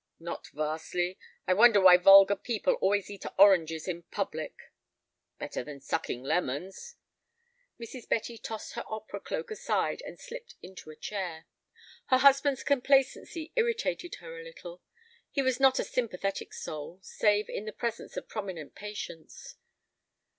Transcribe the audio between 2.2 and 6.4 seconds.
people always eat oranges in public?" "Better than sucking